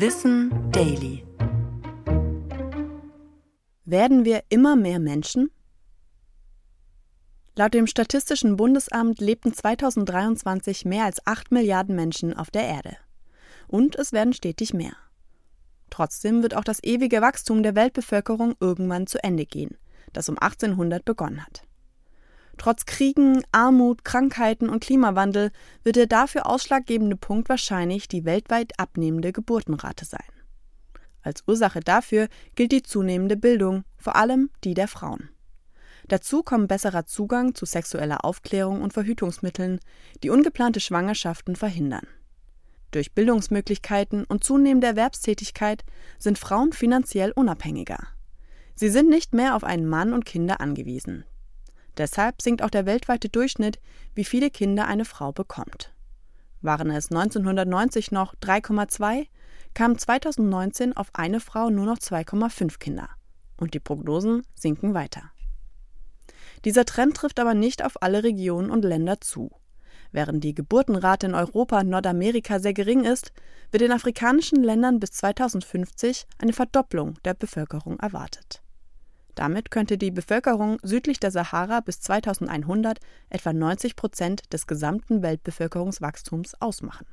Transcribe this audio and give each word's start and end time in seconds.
Wissen 0.00 0.70
Daily. 0.70 1.24
Werden 3.84 4.24
wir 4.24 4.44
immer 4.48 4.76
mehr 4.76 5.00
Menschen? 5.00 5.50
Laut 7.56 7.74
dem 7.74 7.88
Statistischen 7.88 8.56
Bundesamt 8.56 9.20
lebten 9.20 9.52
2023 9.52 10.84
mehr 10.84 11.04
als 11.04 11.26
8 11.26 11.50
Milliarden 11.50 11.96
Menschen 11.96 12.32
auf 12.32 12.52
der 12.52 12.62
Erde. 12.62 12.96
Und 13.66 13.96
es 13.96 14.12
werden 14.12 14.32
stetig 14.32 14.72
mehr. 14.72 14.94
Trotzdem 15.90 16.44
wird 16.44 16.54
auch 16.54 16.62
das 16.62 16.80
ewige 16.84 17.20
Wachstum 17.20 17.64
der 17.64 17.74
Weltbevölkerung 17.74 18.54
irgendwann 18.60 19.08
zu 19.08 19.20
Ende 19.24 19.46
gehen, 19.46 19.78
das 20.12 20.28
um 20.28 20.38
1800 20.38 21.04
begonnen 21.04 21.44
hat. 21.44 21.64
Trotz 22.58 22.86
Kriegen, 22.86 23.42
Armut, 23.52 24.04
Krankheiten 24.04 24.68
und 24.68 24.80
Klimawandel 24.80 25.52
wird 25.84 25.96
der 25.96 26.08
dafür 26.08 26.46
ausschlaggebende 26.46 27.16
Punkt 27.16 27.48
wahrscheinlich 27.48 28.08
die 28.08 28.24
weltweit 28.24 28.72
abnehmende 28.78 29.32
Geburtenrate 29.32 30.04
sein. 30.04 30.26
Als 31.22 31.44
Ursache 31.46 31.80
dafür 31.80 32.28
gilt 32.56 32.72
die 32.72 32.82
zunehmende 32.82 33.36
Bildung, 33.36 33.84
vor 33.96 34.16
allem 34.16 34.50
die 34.64 34.74
der 34.74 34.88
Frauen. 34.88 35.30
Dazu 36.08 36.42
kommen 36.42 36.68
besserer 36.68 37.06
Zugang 37.06 37.54
zu 37.54 37.64
sexueller 37.64 38.24
Aufklärung 38.24 38.82
und 38.82 38.92
Verhütungsmitteln, 38.92 39.78
die 40.22 40.30
ungeplante 40.30 40.80
Schwangerschaften 40.80 41.54
verhindern. 41.54 42.06
Durch 42.90 43.12
Bildungsmöglichkeiten 43.12 44.24
und 44.24 44.42
zunehmende 44.42 44.86
Erwerbstätigkeit 44.86 45.84
sind 46.18 46.38
Frauen 46.38 46.72
finanziell 46.72 47.30
unabhängiger. 47.32 47.98
Sie 48.74 48.88
sind 48.88 49.10
nicht 49.10 49.34
mehr 49.34 49.54
auf 49.54 49.64
einen 49.64 49.86
Mann 49.86 50.12
und 50.12 50.24
Kinder 50.24 50.60
angewiesen, 50.60 51.24
Deshalb 51.96 52.42
sinkt 52.42 52.62
auch 52.62 52.70
der 52.70 52.86
weltweite 52.86 53.28
Durchschnitt, 53.28 53.80
wie 54.14 54.24
viele 54.24 54.50
Kinder 54.50 54.86
eine 54.86 55.04
Frau 55.04 55.32
bekommt. 55.32 55.92
Waren 56.60 56.90
es 56.90 57.10
1990 57.10 58.10
noch 58.10 58.34
3,2, 58.36 59.26
kamen 59.74 59.98
2019 59.98 60.96
auf 60.96 61.10
eine 61.12 61.40
Frau 61.40 61.70
nur 61.70 61.86
noch 61.86 61.98
2,5 61.98 62.78
Kinder. 62.78 63.08
Und 63.56 63.74
die 63.74 63.80
Prognosen 63.80 64.42
sinken 64.54 64.94
weiter. 64.94 65.30
Dieser 66.64 66.84
Trend 66.84 67.16
trifft 67.16 67.38
aber 67.38 67.54
nicht 67.54 67.84
auf 67.84 68.02
alle 68.02 68.24
Regionen 68.24 68.70
und 68.70 68.84
Länder 68.84 69.20
zu. 69.20 69.50
Während 70.10 70.42
die 70.42 70.54
Geburtenrate 70.54 71.26
in 71.26 71.34
Europa 71.34 71.80
und 71.80 71.90
Nordamerika 71.90 72.58
sehr 72.60 72.72
gering 72.72 73.04
ist, 73.04 73.32
wird 73.70 73.82
in 73.82 73.92
afrikanischen 73.92 74.62
Ländern 74.62 75.00
bis 75.00 75.10
2050 75.12 76.26
eine 76.38 76.52
Verdopplung 76.52 77.14
der 77.24 77.34
Bevölkerung 77.34 77.98
erwartet. 78.00 78.62
Damit 79.38 79.70
könnte 79.70 79.98
die 79.98 80.10
Bevölkerung 80.10 80.78
südlich 80.82 81.20
der 81.20 81.30
Sahara 81.30 81.78
bis 81.78 82.00
2100 82.00 82.98
etwa 83.30 83.52
90 83.52 83.94
Prozent 83.94 84.52
des 84.52 84.66
gesamten 84.66 85.22
Weltbevölkerungswachstums 85.22 86.60
ausmachen. 86.60 87.06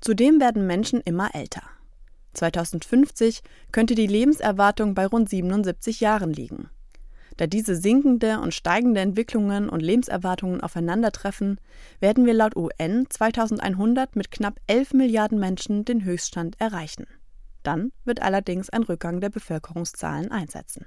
Zudem 0.00 0.40
werden 0.40 0.66
Menschen 0.66 1.00
immer 1.00 1.32
älter. 1.32 1.62
2050 2.32 3.42
könnte 3.70 3.94
die 3.94 4.08
Lebenserwartung 4.08 4.96
bei 4.96 5.06
rund 5.06 5.28
77 5.28 6.00
Jahren 6.00 6.32
liegen. 6.32 6.70
Da 7.36 7.46
diese 7.46 7.76
sinkende 7.76 8.40
und 8.40 8.52
steigende 8.52 9.00
Entwicklungen 9.00 9.68
und 9.68 9.78
Lebenserwartungen 9.78 10.60
aufeinandertreffen, 10.60 11.60
werden 12.00 12.26
wir 12.26 12.34
laut 12.34 12.56
UN 12.56 13.06
2100 13.08 14.16
mit 14.16 14.32
knapp 14.32 14.58
11 14.66 14.94
Milliarden 14.94 15.38
Menschen 15.38 15.84
den 15.84 16.02
Höchststand 16.02 16.60
erreichen. 16.60 17.06
Dann 17.62 17.92
wird 18.04 18.22
allerdings 18.22 18.70
ein 18.70 18.82
Rückgang 18.82 19.20
der 19.20 19.30
Bevölkerungszahlen 19.30 20.32
einsetzen. 20.32 20.86